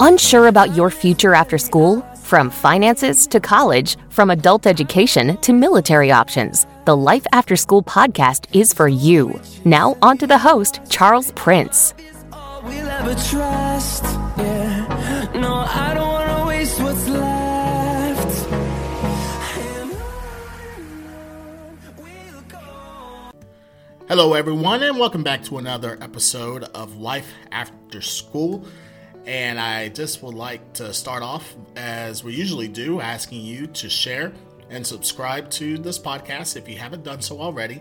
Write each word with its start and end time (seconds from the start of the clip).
Unsure 0.00 0.46
about 0.46 0.76
your 0.76 0.90
future 0.90 1.34
after 1.34 1.58
school? 1.58 2.02
From 2.22 2.50
finances 2.50 3.26
to 3.26 3.40
college, 3.40 3.96
from 4.10 4.30
adult 4.30 4.66
education 4.66 5.36
to 5.38 5.52
military 5.52 6.12
options, 6.12 6.66
the 6.84 6.96
Life 6.96 7.26
After 7.32 7.56
School 7.56 7.82
podcast 7.82 8.46
is 8.54 8.72
for 8.72 8.86
you. 8.86 9.40
Now, 9.64 9.96
on 10.00 10.16
to 10.18 10.26
the 10.28 10.38
host, 10.38 10.80
Charles 10.88 11.32
Prince. 11.32 11.94
Hello, 24.10 24.34
everyone, 24.34 24.82
and 24.82 24.98
welcome 24.98 25.22
back 25.22 25.44
to 25.44 25.58
another 25.58 25.96
episode 26.00 26.64
of 26.74 26.96
Life 26.96 27.32
After 27.52 28.00
School. 28.00 28.66
And 29.24 29.56
I 29.56 29.88
just 29.88 30.20
would 30.24 30.34
like 30.34 30.72
to 30.72 30.92
start 30.92 31.22
off, 31.22 31.54
as 31.76 32.24
we 32.24 32.34
usually 32.34 32.66
do, 32.66 33.00
asking 33.00 33.42
you 33.42 33.68
to 33.68 33.88
share 33.88 34.32
and 34.68 34.84
subscribe 34.84 35.48
to 35.50 35.78
this 35.78 35.96
podcast 35.96 36.56
if 36.56 36.68
you 36.68 36.76
haven't 36.76 37.04
done 37.04 37.22
so 37.22 37.40
already. 37.40 37.80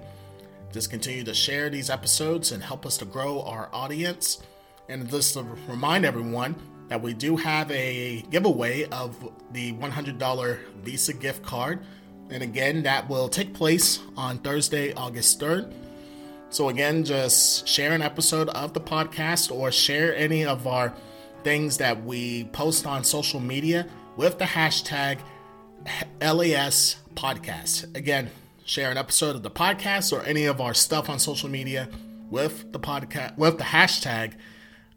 Just 0.72 0.92
continue 0.92 1.24
to 1.24 1.34
share 1.34 1.68
these 1.68 1.90
episodes 1.90 2.52
and 2.52 2.62
help 2.62 2.86
us 2.86 2.96
to 3.00 3.06
grow 3.06 3.42
our 3.42 3.68
audience. 3.74 4.44
And 4.88 5.10
just 5.10 5.34
to 5.34 5.44
remind 5.68 6.06
everyone 6.06 6.56
that 6.90 7.02
we 7.02 7.16
do 7.16 7.38
have 7.38 7.72
a 7.72 8.24
giveaway 8.30 8.88
of 8.90 9.18
the 9.52 9.74
$100 9.74 10.60
Visa 10.84 11.14
gift 11.14 11.42
card. 11.42 11.84
And 12.30 12.44
again, 12.44 12.84
that 12.84 13.10
will 13.10 13.30
take 13.30 13.52
place 13.52 13.98
on 14.16 14.38
Thursday, 14.38 14.94
August 14.94 15.40
3rd. 15.40 15.74
So, 16.52 16.70
again, 16.70 17.04
just 17.04 17.68
share 17.68 17.94
an 17.94 18.02
episode 18.02 18.50
of 18.50 18.74
the 18.74 18.82
podcast 18.82 19.56
or 19.56 19.72
share 19.72 20.16
any 20.16 20.46
of 20.46 20.66
our 20.66 20.94
things 21.44 21.78
that 21.78 22.04
we 22.04 22.46
post 22.46 22.88
on 22.88 23.04
social 23.04 23.40
media 23.40 23.88
with 24.18 24.40
the 24.40 24.46
hashtag 24.46 25.20
LAS 26.20 26.98
podcast. 27.14 27.96
Again, 27.96 28.32
share 28.66 28.90
an 28.90 28.98
episode 28.98 29.36
of 29.36 29.44
the 29.44 29.52
podcast 29.52 30.12
or 30.12 30.24
any 30.24 30.46
of 30.46 30.60
our 30.60 30.74
stuff 30.74 31.08
on 31.08 31.20
social 31.20 31.50
media 31.50 31.88
with 32.32 32.72
the 32.72 32.80
podcast 32.80 33.38
with 33.38 33.58
the 33.60 33.64
hashtag 33.64 34.34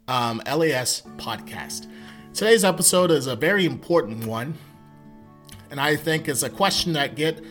um, 0.07 0.41
LAS 0.47 1.03
podcast. 1.17 1.87
Today's 2.33 2.63
episode 2.63 3.11
is 3.11 3.27
a 3.27 3.35
very 3.35 3.65
important 3.65 4.25
one, 4.25 4.55
and 5.69 5.79
I 5.79 5.97
think 5.97 6.27
is 6.27 6.41
a 6.41 6.49
question 6.49 6.93
that 6.93 7.15
get 7.15 7.43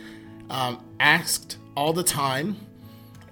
um, 0.49 0.83
asked 0.99 1.57
all 1.75 1.93
the 1.93 2.03
time, 2.03 2.57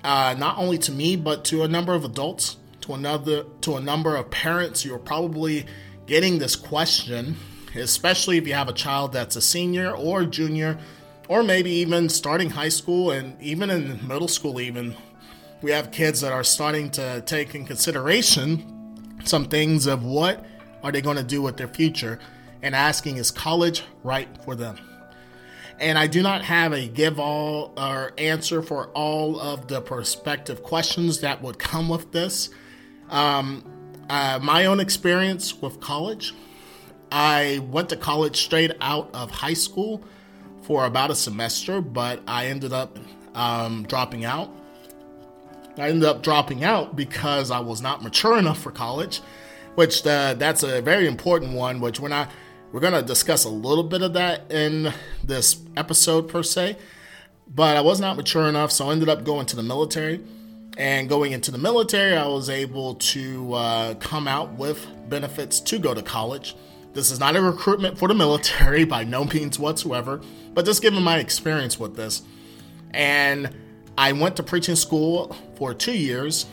uh, 0.04 0.36
not 0.38 0.58
only 0.58 0.78
to 0.80 0.92
me 0.92 1.16
but 1.16 1.46
to 1.46 1.64
a 1.64 1.68
number 1.68 1.94
of 1.94 2.04
adults, 2.04 2.58
to 2.82 2.94
another 2.94 3.44
to 3.62 3.76
a 3.76 3.82
number 3.82 4.16
of 4.16 4.30
parents. 4.32 4.84
You're 4.84 5.00
probably 5.00 5.66
getting 6.08 6.40
this 6.40 6.56
question, 6.56 7.38
especially 7.76 8.38
if 8.38 8.48
you 8.48 8.54
have 8.54 8.68
a 8.68 8.74
child 8.74 9.14
that's 9.14 9.36
a 9.36 9.42
senior 9.42 9.92
or 9.92 10.26
junior, 10.26 10.78
or 11.28 11.44
maybe 11.44 11.72
even 11.72 12.10
starting 12.10 12.50
high 12.50 12.70
school 12.70 13.12
and 13.12 13.40
even 13.42 13.70
in 13.70 14.06
middle 14.08 14.28
school. 14.28 14.60
Even 14.60 14.96
we 15.62 15.72
have 15.72 15.92
kids 15.92 16.22
that 16.22 16.32
are 16.32 16.44
starting 16.44 16.90
to 16.92 17.22
take 17.22 17.56
in 17.56 17.66
consideration 17.66 19.18
some 19.24 19.46
things 19.46 19.86
of 19.86 20.04
what 20.04 20.44
are 20.84 20.92
they 20.92 21.02
going 21.02 21.18
to 21.18 21.24
do 21.24 21.42
with 21.42 21.58
their 21.58 21.68
future 21.68 22.20
and 22.64 22.74
asking 22.74 23.18
is 23.18 23.30
college 23.30 23.84
right 24.04 24.28
for 24.44 24.56
them 24.56 24.78
and 25.80 25.98
i 25.98 26.08
do 26.08 26.22
not 26.22 26.44
have 26.44 26.74
a 26.74 26.88
give 26.88 27.20
all 27.20 27.74
or 27.78 28.14
answer 28.18 28.62
for 28.62 28.88
all 28.90 29.40
of 29.40 29.68
the 29.68 29.82
prospective 29.82 30.64
questions 30.64 31.22
that 31.22 31.42
would 31.42 31.58
come 31.58 31.90
with 31.90 32.12
this 32.12 32.50
um, 33.10 33.64
uh, 34.10 34.40
my 34.42 34.66
own 34.66 34.80
experience 34.80 35.62
with 35.62 35.80
college 35.80 36.34
i 37.12 37.60
went 37.70 37.90
to 37.90 37.96
college 37.96 38.38
straight 38.38 38.72
out 38.82 39.10
of 39.14 39.32
high 39.32 39.54
school 39.54 40.04
for 40.62 40.86
about 40.86 41.10
a 41.10 41.16
semester 41.16 41.82
but 41.82 42.22
i 42.28 42.48
ended 42.48 42.74
up 42.74 42.98
um, 43.34 43.84
dropping 43.84 44.26
out 44.26 44.52
I 45.78 45.90
ended 45.90 46.04
up 46.04 46.22
dropping 46.22 46.64
out 46.64 46.96
because 46.96 47.52
I 47.52 47.60
was 47.60 47.82
not 47.82 48.04
mature 48.04 48.38
enough 48.38 48.60
for 48.60 48.72
college, 48.72 49.22
which 49.76 50.06
uh, 50.06 50.34
that's 50.36 50.64
a 50.64 50.82
very 50.82 51.08
important 51.08 51.54
one. 51.54 51.80
Which 51.80 52.00
we're 52.00 52.10
not 52.10 52.30
we're 52.72 52.80
gonna 52.80 53.02
discuss 53.02 53.44
a 53.44 53.50
little 53.50 53.84
bit 53.84 54.02
of 54.02 54.14
that 54.14 54.52
in 54.52 54.94
this 55.24 55.62
episode 55.76 56.30
per 56.30 56.44
se, 56.44 56.78
but 57.48 57.76
I 57.76 57.82
was 57.82 58.00
not 58.00 58.16
mature 58.16 58.48
enough, 58.48 58.72
so 58.72 58.90
I 58.90 58.94
ended 58.94 59.10
up 59.10 59.24
going 59.24 59.46
to 59.48 59.56
the 59.56 59.64
military. 59.64 60.22
And 60.78 61.10
going 61.10 61.34
into 61.34 61.52
the 61.52 61.58
military, 61.58 62.16
I 62.16 62.26
was 62.28 62.50
able 62.50 62.96
to 62.96 63.54
uh, 63.54 63.94
come 63.96 64.26
out 64.26 64.54
with 64.54 64.88
benefits 65.10 65.60
to 65.60 65.78
go 65.78 65.94
to 65.94 66.02
college. 66.02 66.56
This 66.94 67.12
is 67.12 67.20
not 67.20 67.36
a 67.36 67.42
recruitment 67.42 67.98
for 67.98 68.08
the 68.08 68.14
military 68.14 68.84
by 68.86 69.04
no 69.04 69.26
means 69.26 69.60
whatsoever, 69.60 70.22
but 70.54 70.66
just 70.66 70.82
given 70.82 71.04
my 71.04 71.20
experience 71.20 71.78
with 71.78 71.98
this. 71.98 72.24
And 72.92 73.54
I 73.98 74.14
went 74.14 74.38
to 74.38 74.44
preaching 74.44 74.76
school 74.76 75.36
for 75.56 75.74
two 75.74 75.98
years. 75.98 76.46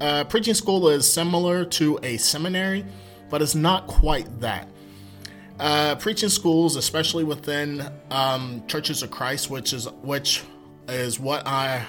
Uh, 0.00 0.24
preaching 0.24 0.54
school 0.54 0.88
is 0.88 1.10
similar 1.10 1.64
to 1.64 1.98
a 2.02 2.16
seminary, 2.16 2.84
but 3.28 3.42
it's 3.42 3.54
not 3.54 3.86
quite 3.86 4.40
that. 4.40 4.68
Uh, 5.58 5.94
preaching 5.96 6.28
schools, 6.28 6.76
especially 6.76 7.24
within 7.24 7.90
um, 8.10 8.62
churches 8.66 9.02
of 9.02 9.10
Christ, 9.10 9.48
which 9.48 9.72
is 9.72 9.88
which 10.02 10.42
is 10.86 11.18
what 11.18 11.46
I 11.46 11.86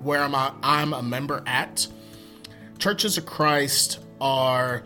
where 0.00 0.22
I'm 0.22 0.34
a, 0.34 0.54
I'm 0.62 0.92
a 0.92 1.02
member 1.02 1.42
at. 1.46 1.86
Churches 2.78 3.16
of 3.16 3.26
Christ 3.26 4.00
are 4.20 4.82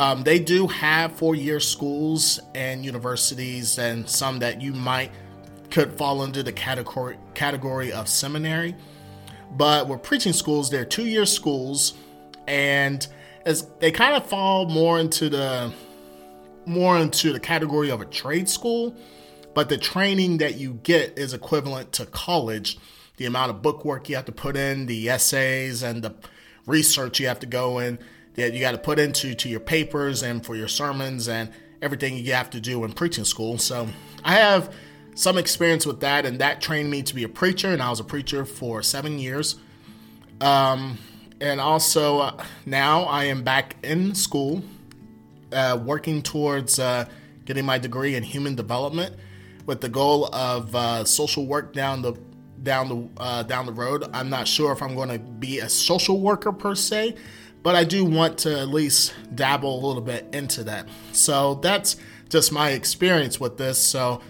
um, 0.00 0.24
they 0.24 0.38
do 0.38 0.66
have 0.66 1.12
four 1.12 1.34
year 1.34 1.60
schools 1.60 2.40
and 2.54 2.84
universities, 2.84 3.78
and 3.78 4.08
some 4.08 4.40
that 4.40 4.60
you 4.60 4.72
might 4.72 5.12
could 5.70 5.92
fall 5.96 6.22
under 6.22 6.42
the 6.42 6.52
category 6.52 7.16
category 7.34 7.92
of 7.92 8.08
seminary. 8.08 8.74
But 9.52 9.88
with 9.88 10.02
preaching 10.02 10.32
schools, 10.32 10.68
they're 10.68 10.84
two 10.84 11.06
year 11.06 11.26
schools, 11.26 11.94
and 12.48 13.06
as 13.46 13.68
they 13.78 13.92
kind 13.92 14.16
of 14.16 14.26
fall 14.26 14.66
more 14.66 14.98
into 14.98 15.28
the 15.28 15.72
more 16.70 16.96
into 16.96 17.32
the 17.32 17.40
category 17.40 17.90
of 17.90 18.00
a 18.00 18.06
trade 18.06 18.48
school, 18.48 18.96
but 19.54 19.68
the 19.68 19.76
training 19.76 20.38
that 20.38 20.56
you 20.56 20.74
get 20.82 21.18
is 21.18 21.34
equivalent 21.34 21.92
to 21.92 22.06
college. 22.06 22.78
The 23.16 23.26
amount 23.26 23.50
of 23.50 23.60
book 23.60 23.84
work 23.84 24.08
you 24.08 24.16
have 24.16 24.24
to 24.26 24.32
put 24.32 24.56
in, 24.56 24.86
the 24.86 25.10
essays 25.10 25.82
and 25.82 26.02
the 26.02 26.14
research 26.66 27.20
you 27.20 27.26
have 27.26 27.40
to 27.40 27.46
go 27.46 27.78
in, 27.78 27.98
that 28.34 28.54
you 28.54 28.60
got 28.60 28.72
to 28.72 28.78
put 28.78 28.98
into 28.98 29.34
to 29.34 29.48
your 29.48 29.60
papers 29.60 30.22
and 30.22 30.46
for 30.46 30.56
your 30.56 30.68
sermons 30.68 31.28
and 31.28 31.50
everything 31.82 32.16
you 32.16 32.32
have 32.32 32.50
to 32.50 32.60
do 32.60 32.84
in 32.84 32.92
preaching 32.92 33.24
school. 33.24 33.58
So 33.58 33.88
I 34.24 34.34
have 34.34 34.72
some 35.14 35.36
experience 35.36 35.84
with 35.84 36.00
that, 36.00 36.24
and 36.24 36.38
that 36.38 36.60
trained 36.60 36.90
me 36.90 37.02
to 37.02 37.14
be 37.14 37.24
a 37.24 37.28
preacher, 37.28 37.68
and 37.68 37.82
I 37.82 37.90
was 37.90 38.00
a 38.00 38.04
preacher 38.04 38.44
for 38.44 38.82
seven 38.82 39.18
years. 39.18 39.56
Um, 40.40 40.98
and 41.40 41.60
also 41.60 42.20
uh, 42.20 42.44
now 42.64 43.02
I 43.02 43.24
am 43.24 43.42
back 43.42 43.76
in 43.82 44.14
school, 44.14 44.62
uh, 45.52 45.78
working 45.82 46.22
towards 46.22 46.78
uh, 46.78 47.06
getting 47.44 47.64
my 47.64 47.78
degree 47.78 48.14
in 48.14 48.22
human 48.22 48.54
development, 48.54 49.16
with 49.66 49.80
the 49.80 49.88
goal 49.88 50.26
of 50.34 50.74
uh, 50.74 51.04
social 51.04 51.46
work 51.46 51.72
down 51.72 52.02
the 52.02 52.12
down 52.62 52.88
the 52.88 53.08
uh, 53.22 53.42
down 53.42 53.66
the 53.66 53.72
road. 53.72 54.08
I'm 54.12 54.30
not 54.30 54.46
sure 54.46 54.72
if 54.72 54.82
I'm 54.82 54.94
going 54.94 55.08
to 55.10 55.18
be 55.18 55.60
a 55.60 55.68
social 55.68 56.20
worker 56.20 56.52
per 56.52 56.74
se, 56.74 57.16
but 57.62 57.74
I 57.74 57.84
do 57.84 58.04
want 58.04 58.38
to 58.38 58.58
at 58.58 58.68
least 58.68 59.14
dabble 59.34 59.82
a 59.82 59.86
little 59.86 60.02
bit 60.02 60.26
into 60.32 60.64
that. 60.64 60.88
So 61.12 61.54
that's 61.56 61.96
just 62.28 62.52
my 62.52 62.70
experience 62.70 63.40
with 63.40 63.58
this. 63.58 63.78
So 63.78 64.20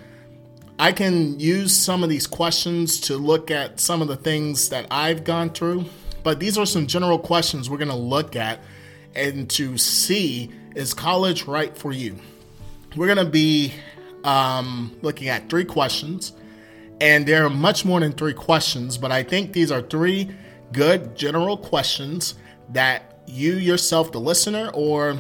I 0.79 0.93
can 0.93 1.39
use 1.39 1.77
some 1.77 2.03
of 2.03 2.09
these 2.09 2.27
questions 2.27 3.01
to 3.03 3.17
look 3.17 3.51
at 3.51 3.81
some 3.81 4.01
of 4.01 4.09
the 4.09 4.17
things 4.17 4.71
that 4.71 4.87
I've 4.91 5.25
gone 5.25 5.51
through, 5.51 5.85
but 6.23 6.41
these 6.41 6.57
are 6.57 6.67
some 6.67 6.87
general 6.87 7.19
questions 7.19 7.69
we're 7.69 7.79
going 7.79 7.89
to 7.89 7.95
look 7.95 8.35
at 8.37 8.61
and 9.15 9.51
to 9.51 9.77
see 9.77 10.51
is 10.75 10.95
college 10.95 11.45
right 11.45 11.77
for 11.77 11.93
you? 11.93 12.17
We're 12.97 13.07
going 13.07 13.25
to 13.25 13.31
be 13.31 13.73
um, 14.25 14.97
looking 15.03 15.29
at 15.29 15.49
three 15.49 15.65
questions, 15.65 16.33
and 17.01 17.27
there 17.27 17.45
are 17.45 17.51
much 17.51 17.85
more 17.85 18.01
than 18.01 18.13
three 18.13 18.35
questions, 18.35 18.99
but 18.99 19.11
I 19.13 19.23
think 19.23 19.53
these 19.53 19.71
are 19.71 19.83
three 19.83 20.31
good 20.73 21.17
general 21.17 21.57
questions 21.57 22.35
that 22.71 23.21
you 23.27 23.55
yourself, 23.55 24.13
the 24.13 24.21
listener, 24.21 24.71
or 24.75 25.17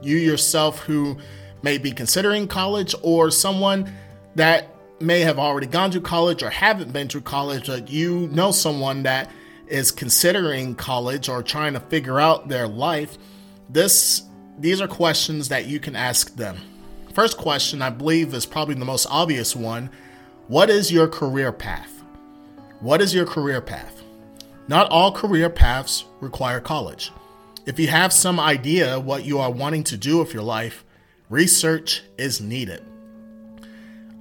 you 0.00 0.16
yourself 0.16 0.80
who 0.80 1.16
may 1.62 1.78
be 1.78 1.92
considering 1.92 2.48
college, 2.48 2.94
or 3.02 3.30
someone 3.30 3.92
that 4.34 4.68
may 5.00 5.20
have 5.20 5.38
already 5.38 5.66
gone 5.66 5.90
to 5.90 6.00
college 6.00 6.42
or 6.42 6.50
haven't 6.50 6.92
been 6.92 7.08
to 7.08 7.20
college, 7.20 7.66
but 7.66 7.90
you 7.90 8.28
know 8.28 8.52
someone 8.52 9.02
that 9.02 9.30
is 9.66 9.90
considering 9.90 10.74
college 10.74 11.28
or 11.28 11.42
trying 11.42 11.72
to 11.72 11.80
figure 11.80 12.20
out 12.20 12.48
their 12.48 12.68
life, 12.68 13.18
this 13.68 14.22
these 14.58 14.80
are 14.80 14.88
questions 14.88 15.48
that 15.48 15.66
you 15.66 15.80
can 15.80 15.96
ask 15.96 16.36
them. 16.36 16.56
First 17.14 17.36
question, 17.36 17.82
I 17.82 17.90
believe, 17.90 18.32
is 18.34 18.46
probably 18.46 18.74
the 18.74 18.84
most 18.84 19.06
obvious 19.10 19.54
one. 19.54 19.90
What 20.48 20.70
is 20.70 20.92
your 20.92 21.08
career 21.08 21.52
path? 21.52 22.02
What 22.80 23.00
is 23.00 23.14
your 23.14 23.26
career 23.26 23.60
path? 23.60 24.02
Not 24.68 24.90
all 24.90 25.12
career 25.12 25.50
paths 25.50 26.04
require 26.20 26.60
college. 26.60 27.12
If 27.66 27.78
you 27.78 27.88
have 27.88 28.12
some 28.12 28.40
idea 28.40 28.98
what 28.98 29.24
you 29.24 29.38
are 29.38 29.50
wanting 29.50 29.84
to 29.84 29.96
do 29.96 30.18
with 30.18 30.32
your 30.34 30.42
life, 30.42 30.84
research 31.28 32.02
is 32.18 32.40
needed. 32.40 32.82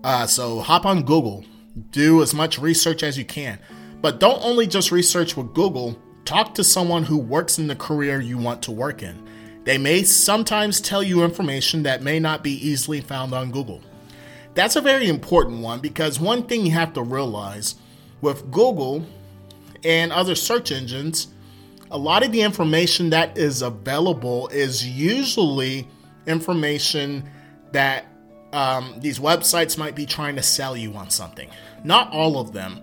Uh, 0.04 0.28
so 0.28 0.60
hop 0.60 0.86
on 0.86 1.04
Google, 1.04 1.46
do 1.92 2.22
as 2.22 2.34
much 2.34 2.60
research 2.60 3.04
as 3.04 3.18
you 3.18 3.26
can. 3.26 3.60
But 4.02 4.20
don't 4.20 4.44
only 4.44 4.68
just 4.68 4.92
research 4.92 5.38
with 5.38 5.54
Google, 5.54 5.98
talk 6.26 6.56
to 6.56 6.64
someone 6.64 7.04
who 7.04 7.18
works 7.18 7.60
in 7.60 7.68
the 7.68 7.76
career 7.76 8.20
you 8.20 8.38
want 8.38 8.62
to 8.64 8.72
work 8.72 9.04
in. 9.04 9.28
They 9.64 9.78
may 9.78 10.04
sometimes 10.04 10.82
tell 10.82 11.04
you 11.04 11.24
information 11.24 11.84
that 11.84 12.02
may 12.02 12.20
not 12.20 12.44
be 12.44 12.54
easily 12.68 13.02
found 13.02 13.34
on 13.34 13.52
Google. 13.52 13.82
That's 14.54 14.76
a 14.76 14.82
very 14.82 15.08
important 15.08 15.62
one 15.62 15.80
because 15.80 16.20
one 16.20 16.44
thing 16.44 16.66
you 16.66 16.72
have 16.72 16.94
to 16.94 17.04
realize 17.04 17.76
with 18.22 18.52
Google 18.52 19.06
and 19.84 20.12
other 20.12 20.36
search 20.36 20.72
engines, 20.72 21.28
a 21.90 21.98
lot 21.98 22.24
of 22.24 22.32
the 22.32 22.42
information 22.42 23.12
that 23.12 23.38
is 23.38 23.62
available 23.62 24.48
is 24.50 24.86
usually 24.86 25.88
information 26.28 27.30
that 27.72 28.06
um, 28.54 28.96
these 29.00 29.20
websites 29.20 29.78
might 29.78 29.96
be 29.96 30.06
trying 30.06 30.36
to 30.36 30.44
sell 30.44 30.76
you 30.76 30.94
on 30.94 31.10
something. 31.10 31.50
Not 31.84 32.12
all 32.12 32.40
of 32.40 32.52
them, 32.52 32.82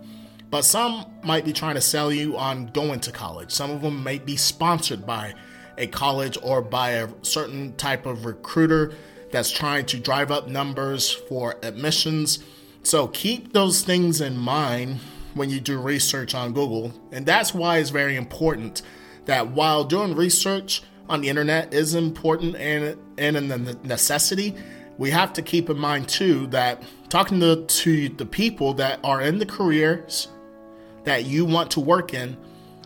but 0.51 0.65
some 0.65 1.05
might 1.23 1.45
be 1.45 1.53
trying 1.53 1.75
to 1.75 1.81
sell 1.81 2.11
you 2.11 2.37
on 2.37 2.69
going 2.69 3.01
to 3.01 3.13
college. 3.13 3.51
Some 3.51 3.71
of 3.71 3.83
them 3.83 4.03
may 4.03 4.19
be 4.19 4.37
sponsored 4.37 5.07
by 5.07 5.35
a 5.79 5.87
college 5.87 6.37
or 6.43 6.61
by 6.61 6.91
a 6.91 7.09
certain 7.23 7.75
type 7.77 8.05
of 8.05 8.25
recruiter 8.25 8.93
that's 9.31 9.51
trying 9.51 9.87
to 9.87 9.99
drive 9.99 10.31
up 10.31 10.49
numbers 10.49 11.11
for 11.11 11.57
admissions. 11.63 12.41
So 12.83 13.09
keep 13.09 13.53
those 13.53 13.83
things 13.83 14.21
in 14.21 14.37
mind 14.37 15.01
when 15.35 15.51
you 15.51 15.61
do 15.61 15.79
research 15.79 16.35
on 16.35 16.53
Google. 16.53 16.93
And 17.13 17.25
that's 17.25 17.55
why 17.55 17.79
it's 17.79 17.91
very 17.91 18.17
important 18.17 18.83
that 19.27 19.49
while 19.49 19.85
doing 19.85 20.15
research 20.15 20.83
on 21.09 21.21
the 21.21 21.29
internet 21.29 21.73
is 21.73 21.95
important 21.95 22.57
and, 22.57 22.99
and 23.17 23.37
a 23.37 23.59
necessity, 23.87 24.55
we 24.97 25.11
have 25.11 25.33
to 25.35 25.43
keep 25.43 25.71
in 25.71 25.79
mind 25.79 26.09
too 26.09 26.47
that 26.49 26.83
talking 27.09 27.41
to, 27.41 27.65
to 27.65 28.09
the 28.11 28.27
people 28.27 28.75
that 28.75 28.99
are 29.05 29.21
in 29.21 29.39
the 29.39 29.47
careers 29.47 30.29
that 31.05 31.25
you 31.25 31.45
want 31.45 31.71
to 31.71 31.81
work 31.81 32.13
in 32.13 32.37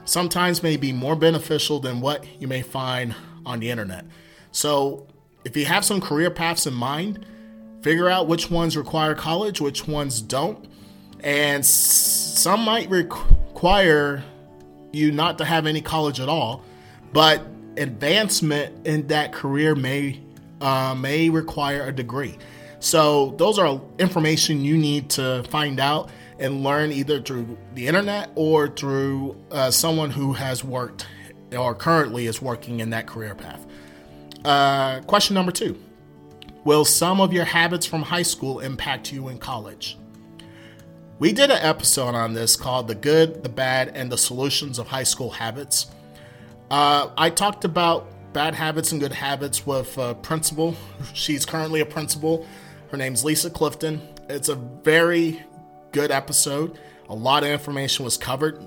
sometimes 0.05 0.63
may 0.63 0.77
be 0.77 0.93
more 0.93 1.17
beneficial 1.17 1.81
than 1.81 2.01
what 2.01 2.27
you 2.41 2.49
may 2.49 2.63
find 2.63 3.15
on 3.45 3.61
the 3.61 3.71
internet. 3.71 4.05
So, 4.51 5.07
if 5.45 5.57
you 5.57 5.65
have 5.65 5.85
some 5.85 6.01
career 6.01 6.31
paths 6.31 6.67
in 6.67 6.75
mind, 6.75 7.27
figure 7.83 8.09
out 8.09 8.29
which 8.29 8.51
ones 8.51 8.77
require 8.77 9.15
college, 9.15 9.61
which 9.61 9.89
ones 9.89 10.21
don't. 10.21 10.69
And 11.21 11.65
some 11.65 12.61
might 12.61 12.89
require 12.91 14.23
you 14.93 15.11
not 15.11 15.39
to 15.39 15.45
have 15.45 15.67
any 15.67 15.81
college 15.81 16.21
at 16.21 16.29
all, 16.29 16.63
but 17.13 17.45
advancement 17.77 18.87
in 18.87 19.07
that 19.09 19.33
career 19.33 19.75
may 19.75 20.21
uh, 20.61 20.95
may 20.95 21.29
require 21.29 21.87
a 21.87 21.93
degree. 21.93 22.39
So 22.79 23.35
those 23.39 23.59
are 23.59 23.81
information 23.99 24.65
you 24.65 24.77
need 24.77 25.11
to 25.11 25.45
find 25.45 25.81
out 25.81 26.11
and 26.43 26.65
learn 26.65 26.91
either 26.91 27.23
through 27.23 27.57
the 27.75 27.87
internet 27.87 28.31
or 28.35 28.67
through 28.67 29.37
uh, 29.53 29.71
someone 29.71 30.11
who 30.11 30.33
has 30.33 30.65
worked 30.65 31.07
or 31.57 31.73
currently 31.73 32.27
is 32.27 32.43
working 32.43 32.81
in 32.81 32.91
that 32.91 33.07
career 33.07 33.35
path. 33.35 33.65
Uh, 34.45 35.01
question 35.03 35.35
number 35.35 35.53
two 35.53 35.81
Will 36.65 36.85
some 36.85 37.21
of 37.21 37.33
your 37.33 37.45
habits 37.45 37.87
from 37.87 38.03
high 38.03 38.23
school 38.23 38.59
impact 38.59 39.13
you 39.13 39.29
in 39.29 39.39
college? 39.39 39.97
We 41.21 41.33
did 41.33 41.53
an 41.53 41.59
episode 41.63 42.17
on 42.17 42.35
this 42.35 42.57
called 42.57 42.89
The 42.89 42.97
Good, 42.97 43.45
the 43.45 43.49
Bad, 43.49 43.93
and 43.95 44.11
the 44.11 44.19
Solutions 44.19 44.81
of 44.81 44.89
High 44.89 45.05
School 45.05 45.31
Habits. 45.31 45.87
Uh, 46.69 47.11
I 47.17 47.31
talked 47.31 47.65
about 47.65 48.09
bad 48.33 48.57
habits 48.57 48.91
and 48.91 49.01
good 49.01 49.13
habits 49.13 49.65
with 49.65 49.97
a 49.97 50.17
principal. 50.17 50.75
She's 51.15 51.47
currently 51.47 51.81
a 51.81 51.87
principal. 51.87 52.45
Her 52.91 52.97
name's 52.97 53.25
Lisa 53.25 53.51
Clifton. 53.51 54.01
It's 54.29 54.49
a 54.49 54.57
very 54.57 55.45
good 55.93 56.11
episode. 56.11 56.79
A 57.09 57.15
lot 57.15 57.45
of 57.45 57.51
information 57.51 58.05
was 58.05 58.17
covered, 58.17 58.59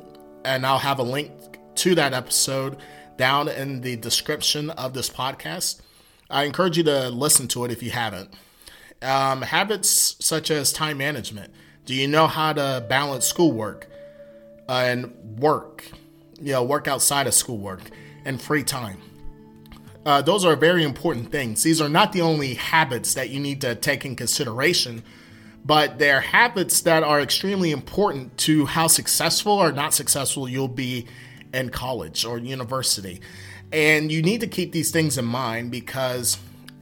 and 0.45 0.65
I'll 0.65 0.77
have 0.77 0.99
a 0.99 1.03
link 1.03 1.31
to 1.75 1.95
that 1.95 2.13
episode 2.13 2.77
down 3.17 3.49
in 3.49 3.81
the 3.81 3.95
description 3.95 4.69
of 4.69 4.93
this 4.93 5.09
podcast. 5.09 5.81
I 6.29 6.43
encourage 6.43 6.77
you 6.77 6.83
to 6.83 7.09
listen 7.09 7.47
to 7.49 7.65
it 7.65 7.71
if 7.71 7.81
you 7.83 7.91
haven't. 7.91 8.33
Um, 9.01 9.41
habits 9.41 10.15
such 10.19 10.51
as 10.51 10.71
time 10.71 10.97
management. 10.97 11.53
Do 11.85 11.93
you 11.93 12.07
know 12.07 12.27
how 12.27 12.53
to 12.53 12.85
balance 12.87 13.25
schoolwork 13.25 13.87
and 14.67 15.13
work? 15.39 15.89
You 16.39 16.53
know, 16.53 16.63
work 16.63 16.87
outside 16.87 17.27
of 17.27 17.33
schoolwork 17.33 17.81
and 18.25 18.41
free 18.41 18.63
time. 18.63 18.97
Uh, 20.05 20.21
those 20.21 20.45
are 20.45 20.55
very 20.55 20.83
important 20.83 21.31
things. 21.31 21.63
These 21.63 21.81
are 21.81 21.89
not 21.89 22.13
the 22.13 22.21
only 22.21 22.53
habits 22.55 23.15
that 23.15 23.29
you 23.29 23.39
need 23.39 23.61
to 23.61 23.73
take 23.73 24.05
in 24.05 24.15
consideration, 24.15 25.03
but 25.65 25.97
they're 25.97 26.21
habits 26.21 26.81
that 26.81 27.01
are 27.01 27.19
extremely 27.19 27.71
important 27.71 28.37
to 28.37 28.67
how 28.67 28.85
successful 28.85 29.53
or 29.53 29.71
not 29.71 29.95
successful 29.95 30.47
you'll 30.47 30.67
be 30.67 31.07
in 31.53 31.69
college 31.69 32.23
or 32.23 32.37
university. 32.37 33.19
And 33.71 34.11
you 34.11 34.21
need 34.21 34.41
to 34.41 34.47
keep 34.47 34.71
these 34.71 34.91
things 34.91 35.17
in 35.17 35.25
mind 35.25 35.71
because 35.71 36.37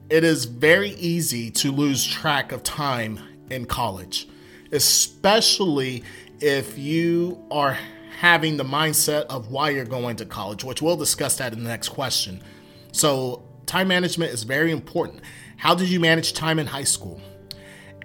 it 0.10 0.26
is 0.26 0.46
very 0.46 0.90
easy 0.92 1.50
to 1.52 1.72
lose 1.72 2.06
track 2.06 2.52
of 2.52 2.62
time 2.62 3.20
in 3.50 3.66
college, 3.66 4.28
especially 4.74 6.04
if 6.42 6.78
you 6.78 7.42
are 7.50 7.78
having 8.20 8.58
the 8.58 8.66
mindset 8.66 9.24
of 9.28 9.50
why 9.50 9.70
you're 9.70 9.86
going 9.86 10.18
to 10.18 10.26
college, 10.26 10.64
which 10.64 10.82
we'll 10.82 10.98
discuss 10.98 11.38
that 11.38 11.54
in 11.54 11.64
the 11.64 11.70
next 11.70 11.90
question. 11.90 12.44
So, 12.92 13.44
time 13.66 13.88
management 13.88 14.34
is 14.34 14.44
very 14.44 14.72
important. 14.72 15.22
How 15.56 15.74
did 15.74 15.88
you 15.88 16.02
manage 16.02 16.34
time 16.34 16.60
in 16.60 16.68
high 16.68 16.84
school? 16.84 17.22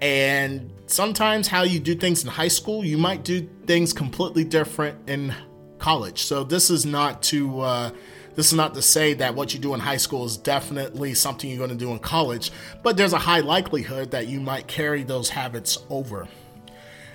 And 0.01 0.71
sometimes, 0.87 1.47
how 1.47 1.63
you 1.63 1.79
do 1.79 1.95
things 1.95 2.23
in 2.23 2.29
high 2.29 2.47
school, 2.47 2.85
you 2.85 2.97
might 2.97 3.23
do 3.23 3.47
things 3.65 3.93
completely 3.93 4.43
different 4.43 5.09
in 5.09 5.33
college. 5.77 6.23
So 6.23 6.43
this 6.43 6.69
is 6.69 6.85
not 6.85 7.21
to 7.23 7.61
uh, 7.61 7.91
this 8.35 8.47
is 8.47 8.53
not 8.53 8.73
to 8.75 8.81
say 8.81 9.13
that 9.15 9.35
what 9.35 9.53
you 9.53 9.59
do 9.59 9.73
in 9.73 9.79
high 9.79 9.97
school 9.97 10.25
is 10.25 10.37
definitely 10.37 11.13
something 11.13 11.49
you're 11.49 11.57
going 11.57 11.71
to 11.71 11.75
do 11.75 11.91
in 11.91 11.99
college, 11.99 12.51
but 12.83 12.95
there's 12.95 13.13
a 13.13 13.17
high 13.17 13.41
likelihood 13.41 14.11
that 14.11 14.27
you 14.27 14.39
might 14.39 14.67
carry 14.67 15.03
those 15.03 15.29
habits 15.29 15.77
over. 15.89 16.27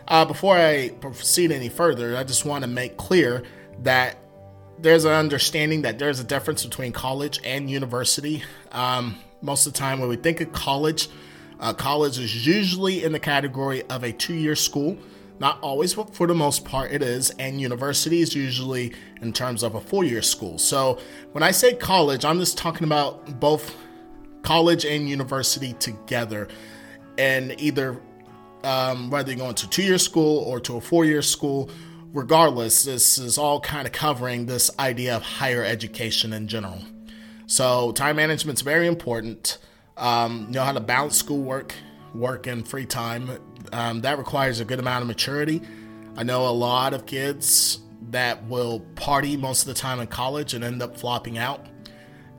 Uh, 0.07 0.25
before 0.27 0.57
I 0.57 0.91
proceed 1.01 1.51
any 1.51 1.71
further, 1.71 2.17
I 2.17 2.25
just 2.25 2.45
want 2.45 2.63
to 2.63 2.69
make 2.69 2.99
clear 2.99 3.43
that 3.85 4.19
there's 4.79 5.07
an 5.07 5.13
understanding 5.13 5.83
that 5.83 5.99
there's 5.99 6.21
a 6.21 6.25
difference 6.25 6.65
between 6.65 6.93
college 6.93 7.41
and 7.43 7.71
university. 7.71 8.43
Um, 8.73 9.17
most 9.41 9.67
of 9.67 9.73
the 9.73 9.79
time, 9.79 10.01
when 10.01 10.09
we 10.11 10.17
think 10.17 10.43
of 10.43 10.53
college, 10.53 11.09
uh, 11.61 11.73
college 11.73 12.19
is 12.19 12.47
usually 12.47 13.05
in 13.05 13.13
the 13.13 13.21
category 13.21 13.83
of 13.85 14.03
a 14.03 14.13
two 14.13 14.35
year 14.35 14.57
school 14.57 14.99
not 15.41 15.59
always, 15.63 15.95
but 15.95 16.15
for 16.15 16.27
the 16.27 16.35
most 16.35 16.65
part, 16.65 16.93
it 16.93 17.03
is. 17.03 17.31
And 17.39 17.61
university 17.61 18.21
is 18.21 18.35
usually 18.35 18.95
in 19.21 19.33
terms 19.33 19.63
of 19.63 19.75
a 19.75 19.81
four 19.81 20.05
year 20.05 20.23
school. 20.23 20.59
So 20.59 20.99
when 21.33 21.43
I 21.43 21.51
say 21.51 21.75
college, 21.75 22.25
I'm 22.25 22.39
just 22.39 22.57
talking 22.57 22.85
about 22.85 23.41
both 23.41 23.75
college 24.43 24.85
and 24.85 25.09
university 25.09 25.73
together. 25.75 26.49
And 27.19 27.59
either 27.61 28.01
um, 28.63 29.11
whether 29.11 29.31
you're 29.31 29.39
going 29.39 29.55
to 29.57 29.69
two 29.69 29.83
year 29.83 29.99
school 29.99 30.39
or 30.45 30.61
to 30.61 30.77
a 30.77 30.81
four 30.81 31.05
year 31.05 31.23
school, 31.23 31.69
regardless, 32.13 32.85
this 32.85 33.19
is 33.19 33.37
all 33.37 33.61
kind 33.61 33.87
of 33.87 33.93
covering 33.93 34.47
this 34.47 34.71
idea 34.79 35.17
of 35.17 35.23
higher 35.23 35.65
education 35.65 36.33
in 36.33 36.47
general. 36.47 36.81
So 37.47 37.93
time 37.93 38.17
management 38.17 38.59
is 38.59 38.63
very 38.63 38.87
important. 38.87 39.59
Um, 39.97 40.51
know 40.51 40.65
how 40.65 40.73
to 40.73 40.81
balance 40.81 41.17
schoolwork, 41.17 41.75
work, 42.15 42.47
and 42.47 42.67
free 42.67 42.87
time 42.87 43.31
um, 43.73 44.01
that 44.03 44.19
requires 44.19 44.61
a 44.61 44.65
good 44.65 44.79
amount 44.79 45.03
of 45.03 45.09
maturity. 45.09 45.63
I 46.17 46.23
know 46.23 46.47
a 46.47 46.51
lot 46.51 46.95
of 46.95 47.07
kids 47.07 47.81
that 48.11 48.45
will 48.47 48.81
party 48.95 49.37
most 49.37 49.63
of 49.63 49.69
the 49.69 49.75
time 49.75 50.01
in 50.01 50.07
college 50.07 50.55
and 50.55 50.63
end 50.63 50.83
up 50.83 50.97
flopping 50.97 51.39
out 51.39 51.67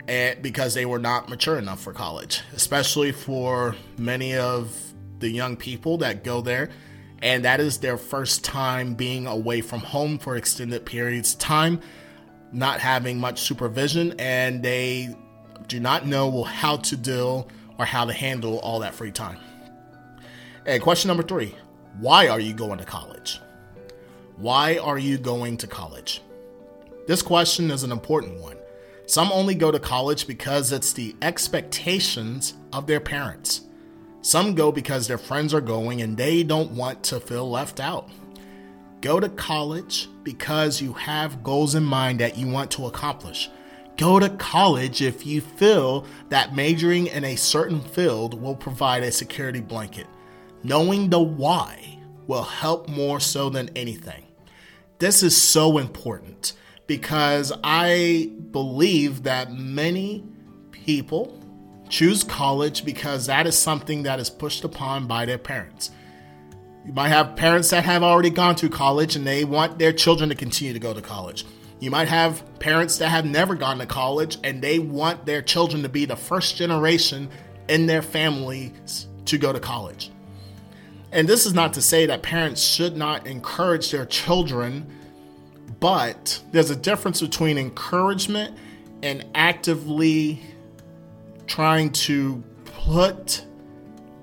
and, 0.08 0.42
because 0.42 0.74
they 0.74 0.86
were 0.86 1.00
not 1.00 1.30
mature 1.30 1.58
enough 1.58 1.82
for 1.82 1.92
college, 1.92 2.42
especially 2.54 3.12
for 3.12 3.76
many 3.98 4.36
of 4.36 4.78
the 5.20 5.30
young 5.30 5.58
people 5.58 5.98
that 5.98 6.24
go 6.24 6.42
there. 6.42 6.70
And 7.22 7.46
that 7.46 7.60
is 7.60 7.80
their 7.80 7.98
first 7.98 8.44
time 8.44 8.94
being 8.94 9.26
away 9.26 9.62
from 9.62 9.80
home 9.80 10.20
for 10.20 10.36
extended 10.36 10.86
periods 10.86 11.34
of 11.34 11.40
time, 11.40 11.82
not 12.52 12.80
having 12.80 13.20
much 13.20 13.42
supervision, 13.42 14.14
and 14.20 14.62
they 14.62 15.16
do 15.68 15.80
not 15.80 16.06
know 16.06 16.44
how 16.44 16.78
to 16.78 16.98
deal 16.98 17.48
or 17.78 17.86
how 17.86 18.06
to 18.06 18.14
handle 18.14 18.60
all 18.60 18.80
that 18.80 18.96
free 18.96 19.12
time. 19.12 19.38
And 20.66 20.82
question 20.82 21.08
number 21.08 21.24
three 21.24 21.56
why 22.00 22.28
are 22.28 22.40
you 22.40 22.54
going 22.54 22.80
to 22.80 22.86
college? 22.86 23.40
Why 24.38 24.78
are 24.78 24.98
you 24.98 25.18
going 25.18 25.58
to 25.58 25.68
college? 25.68 26.22
This 27.08 27.22
question 27.22 27.72
is 27.72 27.84
an 27.84 27.92
important 27.92 28.42
one. 28.42 28.58
Some 29.06 29.32
only 29.32 29.56
go 29.56 29.72
to 29.72 29.80
college 29.80 30.28
because 30.28 30.72
it's 30.72 30.92
the 30.92 31.16
expectations 31.22 32.56
of 32.74 32.88
their 32.88 33.00
parents. 33.00 33.62
Some 34.22 34.56
go 34.56 34.72
because 34.72 35.08
their 35.08 35.20
friends 35.20 35.54
are 35.54 35.62
going 35.62 36.02
and 36.02 36.18
they 36.18 36.44
don't 36.44 36.72
want 36.72 37.04
to 37.04 37.20
feel 37.20 37.50
left 37.50 37.80
out. 37.80 38.10
Go 39.02 39.20
to 39.20 39.30
college 39.30 40.10
because 40.24 40.82
you 40.82 40.94
have 40.94 41.44
goals 41.44 41.76
in 41.76 41.84
mind 41.84 42.20
that 42.20 42.38
you 42.38 42.48
want 42.48 42.72
to 42.72 42.88
accomplish. 42.88 43.50
Go 43.98 44.20
to 44.20 44.30
college 44.30 45.02
if 45.02 45.26
you 45.26 45.40
feel 45.40 46.06
that 46.30 46.54
majoring 46.54 47.08
in 47.08 47.24
a 47.24 47.36
certain 47.36 47.82
field 47.82 48.42
will 48.42 48.56
provide 48.56 49.04
a 49.04 49.12
security 49.12 49.62
blanket. 49.62 50.08
Knowing 50.64 51.10
the 51.10 51.20
why 51.20 52.00
will 52.28 52.44
help 52.44 52.90
more 52.90 53.20
so 53.20 53.50
than 53.50 53.70
anything. 53.76 54.26
This 55.00 55.24
is 55.24 55.40
so 55.40 55.78
important 55.78 56.54
because 56.88 57.54
I 57.64 58.32
believe 58.52 59.24
that 59.24 59.54
many 59.54 60.26
people 60.72 61.42
choose 61.88 62.24
college 62.24 62.84
because 62.84 63.28
that 63.28 63.48
is 63.48 63.58
something 63.58 64.04
that 64.04 64.20
is 64.20 64.30
pushed 64.30 64.64
upon 64.64 65.08
by 65.08 65.26
their 65.26 65.38
parents. 65.38 65.92
You 66.86 66.94
might 66.94 67.10
have 67.10 67.36
parents 67.36 67.70
that 67.70 67.86
have 67.86 68.04
already 68.04 68.30
gone 68.30 68.56
to 68.58 68.70
college 68.70 69.16
and 69.16 69.26
they 69.26 69.46
want 69.46 69.80
their 69.80 69.94
children 69.94 70.30
to 70.30 70.36
continue 70.36 70.74
to 70.74 70.80
go 70.80 70.94
to 70.94 71.02
college. 71.02 71.46
You 71.80 71.92
might 71.92 72.08
have 72.08 72.44
parents 72.60 72.98
that 73.00 73.10
have 73.10 73.26
never 73.26 73.56
gone 73.56 73.78
to 73.80 73.86
college 73.86 74.38
and 74.44 74.62
they 74.62 74.80
want 74.80 75.26
their 75.26 75.42
children 75.42 75.84
to 75.84 75.90
be 75.90 76.06
the 76.06 76.16
first 76.16 76.56
generation 76.56 77.30
in 77.68 77.86
their 77.86 78.02
families 78.02 79.08
to 79.26 79.38
go 79.38 79.52
to 79.52 79.60
college. 79.60 80.12
And 81.12 81.28
this 81.28 81.46
is 81.46 81.54
not 81.54 81.74
to 81.74 81.82
say 81.82 82.06
that 82.08 82.22
parents 82.24 82.62
should 82.62 82.98
not 82.98 83.28
encourage 83.28 83.92
their 83.92 84.06
children, 84.06 84.92
but 85.80 86.42
there's 86.52 86.70
a 86.70 86.76
difference 86.76 87.22
between 87.22 87.58
encouragement 87.58 88.58
and 89.04 89.26
actively 89.36 90.42
trying 91.48 91.92
to 91.92 92.44
put 92.66 93.46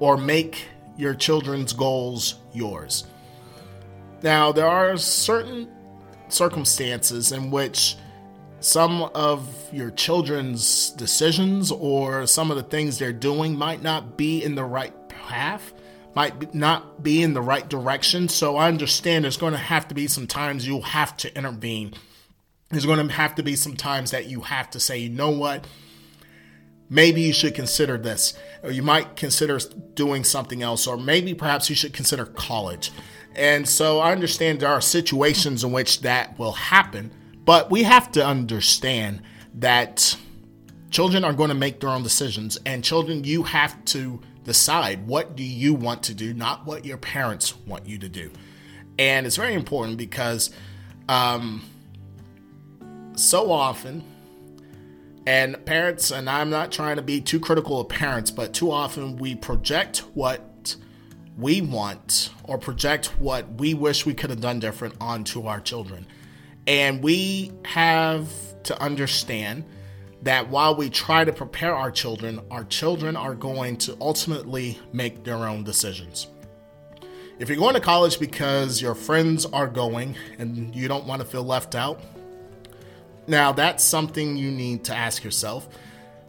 or 0.00 0.16
make 0.16 0.66
your 0.96 1.14
children's 1.14 1.72
goals 1.72 2.34
yours. 2.52 3.04
Now, 4.22 4.52
there 4.52 4.66
are 4.66 4.96
certain 4.96 5.68
circumstances 6.32 7.32
in 7.32 7.50
which 7.50 7.96
some 8.60 9.02
of 9.14 9.48
your 9.72 9.90
children's 9.90 10.90
decisions 10.90 11.72
or 11.72 12.26
some 12.26 12.50
of 12.50 12.56
the 12.56 12.62
things 12.62 12.98
they're 12.98 13.12
doing 13.12 13.56
might 13.56 13.82
not 13.82 14.16
be 14.16 14.42
in 14.42 14.54
the 14.54 14.64
right 14.64 14.94
path, 15.08 15.72
might 16.14 16.54
not 16.54 17.02
be 17.02 17.22
in 17.22 17.34
the 17.34 17.40
right 17.40 17.68
direction. 17.68 18.28
So 18.28 18.56
I 18.56 18.68
understand 18.68 19.24
there's 19.24 19.36
going 19.36 19.52
to 19.52 19.58
have 19.58 19.88
to 19.88 19.94
be 19.94 20.06
some 20.06 20.26
times 20.26 20.66
you'll 20.66 20.82
have 20.82 21.16
to 21.18 21.36
intervene. 21.36 21.94
There's 22.70 22.86
going 22.86 23.06
to 23.06 23.12
have 23.12 23.34
to 23.34 23.42
be 23.42 23.56
some 23.56 23.76
times 23.76 24.12
that 24.12 24.26
you 24.26 24.42
have 24.42 24.70
to 24.70 24.80
say, 24.80 24.98
you 24.98 25.10
know 25.10 25.30
what? 25.30 25.66
maybe 26.92 27.22
you 27.22 27.32
should 27.32 27.54
consider 27.54 27.96
this, 27.96 28.34
or 28.62 28.70
you 28.70 28.82
might 28.82 29.16
consider 29.16 29.58
doing 29.94 30.22
something 30.22 30.62
else, 30.62 30.86
or 30.86 30.98
maybe 30.98 31.32
perhaps 31.32 31.70
you 31.70 31.74
should 31.74 31.94
consider 31.94 32.26
college. 32.26 32.92
And 33.34 33.68
so 33.68 33.98
I 33.98 34.12
understand 34.12 34.60
there 34.60 34.68
are 34.68 34.80
situations 34.80 35.64
in 35.64 35.72
which 35.72 36.02
that 36.02 36.38
will 36.38 36.52
happen, 36.52 37.10
but 37.44 37.70
we 37.70 37.82
have 37.84 38.12
to 38.12 38.24
understand 38.24 39.22
that 39.54 40.16
children 40.90 41.24
are 41.24 41.32
going 41.32 41.48
to 41.48 41.54
make 41.54 41.80
their 41.80 41.90
own 41.90 42.02
decisions, 42.02 42.58
and 42.66 42.84
children, 42.84 43.24
you 43.24 43.42
have 43.44 43.82
to 43.86 44.20
decide 44.44 45.06
what 45.06 45.36
do 45.36 45.42
you 45.42 45.74
want 45.74 46.02
to 46.04 46.14
do, 46.14 46.34
not 46.34 46.66
what 46.66 46.84
your 46.84 46.98
parents 46.98 47.56
want 47.66 47.86
you 47.86 47.98
to 47.98 48.08
do. 48.08 48.30
And 48.98 49.26
it's 49.26 49.36
very 49.36 49.54
important 49.54 49.96
because 49.96 50.50
um, 51.08 51.62
so 53.14 53.50
often 53.50 54.04
and 55.26 55.64
parents, 55.64 56.10
and 56.10 56.28
I'm 56.28 56.50
not 56.50 56.72
trying 56.72 56.96
to 56.96 57.02
be 57.02 57.20
too 57.20 57.38
critical 57.38 57.80
of 57.80 57.88
parents, 57.88 58.30
but 58.30 58.52
too 58.52 58.70
often 58.70 59.16
we 59.16 59.34
project 59.34 59.98
what 60.14 60.51
we 61.36 61.60
want 61.60 62.30
or 62.44 62.58
project 62.58 63.06
what 63.18 63.50
we 63.54 63.74
wish 63.74 64.04
we 64.06 64.14
could 64.14 64.30
have 64.30 64.40
done 64.40 64.60
different 64.60 64.94
onto 65.00 65.46
our 65.46 65.60
children. 65.60 66.06
And 66.66 67.02
we 67.02 67.52
have 67.64 68.28
to 68.64 68.80
understand 68.80 69.64
that 70.22 70.48
while 70.48 70.76
we 70.76 70.88
try 70.88 71.24
to 71.24 71.32
prepare 71.32 71.74
our 71.74 71.90
children, 71.90 72.40
our 72.50 72.64
children 72.64 73.16
are 73.16 73.34
going 73.34 73.76
to 73.78 73.96
ultimately 74.00 74.78
make 74.92 75.24
their 75.24 75.48
own 75.48 75.64
decisions. 75.64 76.28
If 77.38 77.48
you're 77.48 77.58
going 77.58 77.74
to 77.74 77.80
college 77.80 78.20
because 78.20 78.80
your 78.80 78.94
friends 78.94 79.46
are 79.46 79.66
going 79.66 80.14
and 80.38 80.74
you 80.76 80.86
don't 80.86 81.06
want 81.06 81.22
to 81.22 81.26
feel 81.26 81.42
left 81.42 81.74
out, 81.74 82.00
now, 83.26 83.52
that's 83.52 83.84
something 83.84 84.36
you 84.36 84.50
need 84.50 84.84
to 84.84 84.94
ask 84.94 85.22
yourself 85.22 85.68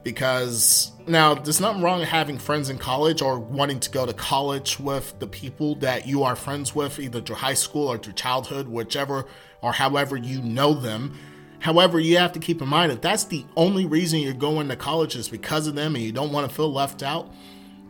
because 0.03 0.91
now 1.07 1.33
there's 1.33 1.61
nothing 1.61 1.81
wrong 1.81 1.99
with 1.99 2.09
having 2.09 2.37
friends 2.37 2.69
in 2.69 2.77
college 2.77 3.21
or 3.21 3.39
wanting 3.39 3.79
to 3.79 3.89
go 3.89 4.05
to 4.05 4.13
college 4.13 4.79
with 4.79 5.17
the 5.19 5.27
people 5.27 5.75
that 5.75 6.05
you 6.05 6.23
are 6.23 6.35
friends 6.35 6.75
with, 6.75 6.99
either 6.99 7.21
through 7.21 7.37
high 7.37 7.53
school 7.53 7.87
or 7.87 7.97
through 7.97 8.13
childhood, 8.13 8.67
whichever 8.67 9.25
or 9.61 9.71
however 9.71 10.17
you 10.17 10.41
know 10.41 10.73
them. 10.73 11.17
However, 11.59 11.97
you 11.97 12.17
have 12.17 12.33
to 12.33 12.39
keep 12.39 12.61
in 12.61 12.67
mind 12.67 12.91
if 12.91 12.99
that's 12.99 13.23
the 13.23 13.45
only 13.55 13.85
reason 13.85 14.19
you're 14.19 14.33
going 14.33 14.67
to 14.67 14.75
college 14.75 15.15
is 15.15 15.29
because 15.29 15.65
of 15.67 15.75
them 15.75 15.95
and 15.95 16.03
you 16.03 16.11
don't 16.11 16.33
want 16.33 16.49
to 16.49 16.53
feel 16.53 16.71
left 16.71 17.01
out, 17.01 17.31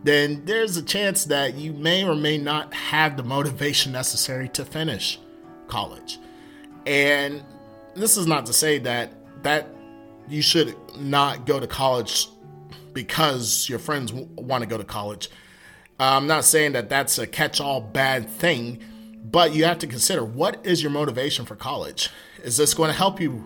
then 0.03 0.45
there's 0.45 0.77
a 0.77 0.83
chance 0.83 1.25
that 1.25 1.55
you 1.55 1.73
may 1.73 2.03
or 2.03 2.13
may 2.13 2.37
not 2.37 2.71
have 2.73 3.17
the 3.17 3.23
motivation 3.23 3.91
necessary 3.91 4.47
to 4.49 4.63
finish 4.63 5.19
college. 5.67 6.19
And 6.85 7.43
this 7.95 8.17
is 8.17 8.27
not 8.27 8.45
to 8.45 8.53
say 8.53 8.77
that 8.79 9.11
that 9.43 9.67
you 10.29 10.41
should 10.41 10.75
not 10.97 11.45
go 11.45 11.59
to 11.59 11.67
college 11.67 12.27
because 12.93 13.67
your 13.69 13.79
friends 13.79 14.11
w- 14.11 14.29
want 14.35 14.61
to 14.63 14.67
go 14.67 14.77
to 14.77 14.83
college. 14.83 15.29
I'm 15.99 16.27
not 16.27 16.43
saying 16.43 16.73
that 16.73 16.89
that's 16.89 17.17
a 17.17 17.27
catch-all 17.27 17.81
bad 17.81 18.29
thing, 18.29 18.83
but 19.23 19.53
you 19.53 19.65
have 19.65 19.79
to 19.79 19.87
consider 19.87 20.23
what 20.23 20.65
is 20.65 20.81
your 20.81 20.91
motivation 20.91 21.45
for 21.45 21.55
college. 21.55 22.09
Is 22.43 22.57
this 22.57 22.73
going 22.73 22.89
to 22.89 22.97
help 22.97 23.21
you 23.21 23.43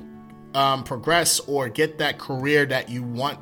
um, 0.54 0.84
progress 0.84 1.40
or 1.42 1.70
get 1.70 1.98
that 2.00 2.18
career 2.18 2.66
that 2.66 2.90
you 2.90 3.04
want 3.04 3.40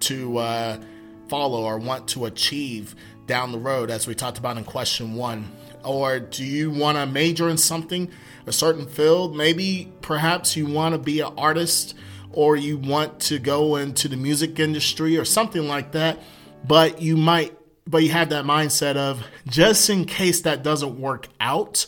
to 0.00 0.38
uh, 0.38 0.80
follow 1.28 1.62
or 1.62 1.78
want 1.78 2.08
to 2.08 2.26
achieve 2.26 2.94
down 3.26 3.52
the 3.52 3.58
road, 3.58 3.90
as 3.90 4.06
we 4.06 4.14
talked 4.14 4.38
about 4.38 4.58
in 4.58 4.64
question 4.64 5.14
one? 5.14 5.50
Or 5.84 6.18
do 6.18 6.44
you 6.44 6.70
want 6.70 6.98
to 6.98 7.06
major 7.06 7.48
in 7.48 7.56
something 7.56 8.10
a 8.46 8.52
certain 8.52 8.86
field. 8.86 9.36
Maybe 9.36 9.92
perhaps 10.00 10.56
you 10.56 10.66
want 10.66 10.94
to 10.94 10.98
be 10.98 11.20
an 11.20 11.32
artist 11.36 11.94
or 12.34 12.56
you 12.56 12.76
want 12.76 13.20
to 13.20 13.38
go 13.38 13.76
into 13.76 14.08
the 14.08 14.16
music 14.16 14.58
industry 14.58 15.16
or 15.16 15.24
something 15.24 15.66
like 15.66 15.92
that, 15.92 16.18
but 16.66 17.00
you 17.00 17.16
might 17.16 17.56
but 17.86 18.02
you 18.02 18.10
have 18.10 18.30
that 18.30 18.44
mindset 18.44 18.96
of 18.96 19.22
just 19.46 19.90
in 19.90 20.06
case 20.06 20.40
that 20.42 20.62
doesn't 20.62 20.98
work 20.98 21.28
out, 21.38 21.86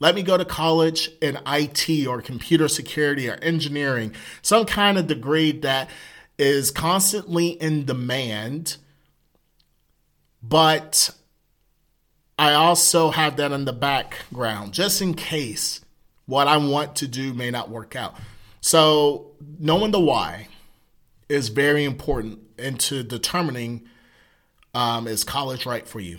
let 0.00 0.14
me 0.14 0.22
go 0.22 0.36
to 0.36 0.44
college 0.44 1.10
in 1.22 1.38
IT 1.46 2.06
or 2.06 2.20
computer 2.20 2.68
security 2.68 3.28
or 3.28 3.34
engineering, 3.34 4.12
some 4.42 4.64
kind 4.64 4.98
of 4.98 5.06
degree 5.06 5.52
that 5.52 5.90
is 6.38 6.70
constantly 6.70 7.48
in 7.48 7.84
demand, 7.84 8.76
but 10.42 11.10
I 12.38 12.54
also 12.54 13.10
have 13.10 13.36
that 13.36 13.50
in 13.50 13.64
the 13.64 13.72
background 13.72 14.72
just 14.72 15.02
in 15.02 15.14
case 15.14 15.80
what 16.26 16.46
I 16.46 16.58
want 16.58 16.96
to 16.96 17.08
do 17.08 17.34
may 17.34 17.50
not 17.50 17.70
work 17.70 17.96
out. 17.96 18.14
So, 18.60 19.32
knowing 19.58 19.92
the 19.92 20.00
why 20.00 20.48
is 21.28 21.48
very 21.48 21.84
important 21.84 22.40
into 22.58 23.02
determining 23.02 23.86
um, 24.74 25.06
is 25.06 25.24
college 25.24 25.66
right 25.66 25.86
for 25.86 26.00
you. 26.00 26.18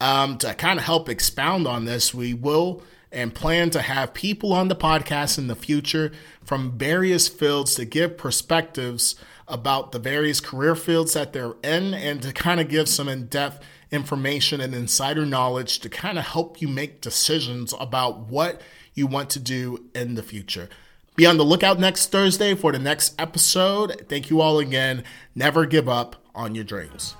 Um, 0.00 0.38
to 0.38 0.54
kind 0.54 0.78
of 0.78 0.84
help 0.84 1.08
expound 1.08 1.66
on 1.66 1.84
this, 1.84 2.12
we 2.12 2.34
will 2.34 2.82
and 3.12 3.32
plan 3.32 3.70
to 3.70 3.80
have 3.80 4.12
people 4.12 4.52
on 4.52 4.68
the 4.68 4.74
podcast 4.74 5.38
in 5.38 5.46
the 5.46 5.54
future 5.54 6.10
from 6.44 6.76
various 6.76 7.28
fields 7.28 7.76
to 7.76 7.84
give 7.84 8.18
perspectives 8.18 9.14
about 9.46 9.92
the 9.92 9.98
various 9.98 10.40
career 10.40 10.74
fields 10.74 11.14
that 11.14 11.32
they're 11.32 11.54
in 11.62 11.94
and 11.94 12.22
to 12.22 12.32
kind 12.32 12.60
of 12.60 12.68
give 12.68 12.88
some 12.88 13.08
in 13.08 13.26
depth 13.26 13.64
information 13.92 14.60
and 14.60 14.74
insider 14.74 15.24
knowledge 15.24 15.78
to 15.78 15.88
kind 15.88 16.18
of 16.18 16.24
help 16.24 16.60
you 16.60 16.66
make 16.66 17.00
decisions 17.00 17.72
about 17.78 18.18
what 18.20 18.60
you 18.94 19.06
want 19.06 19.30
to 19.30 19.38
do 19.38 19.84
in 19.94 20.16
the 20.16 20.22
future. 20.22 20.68
Be 21.16 21.26
on 21.26 21.36
the 21.36 21.44
lookout 21.44 21.78
next 21.78 22.10
Thursday 22.10 22.54
for 22.54 22.72
the 22.72 22.78
next 22.78 23.14
episode. 23.20 24.06
Thank 24.08 24.30
you 24.30 24.40
all 24.40 24.58
again. 24.58 25.04
Never 25.34 25.64
give 25.64 25.88
up 25.88 26.16
on 26.34 26.54
your 26.54 26.64
dreams. 26.64 27.14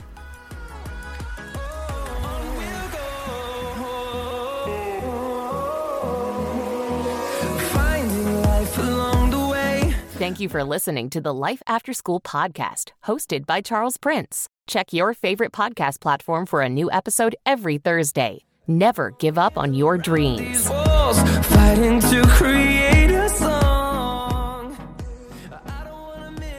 Thank 10.16 10.40
you 10.40 10.48
for 10.48 10.64
listening 10.64 11.10
to 11.10 11.20
the 11.20 11.34
Life 11.34 11.62
After 11.66 11.92
School 11.92 12.20
podcast, 12.20 12.92
hosted 13.04 13.46
by 13.46 13.60
Charles 13.60 13.98
Prince. 13.98 14.48
Check 14.66 14.92
your 14.92 15.12
favorite 15.12 15.52
podcast 15.52 16.00
platform 16.00 16.46
for 16.46 16.62
a 16.62 16.68
new 16.68 16.90
episode 16.90 17.36
every 17.44 17.78
Thursday. 17.78 18.44
Never 18.66 19.10
give 19.10 19.36
up 19.36 19.58
on 19.58 19.74
your 19.74 19.98
dreams 19.98 20.66
fighting 21.74 22.00
to 22.00 22.22
create 22.28 23.03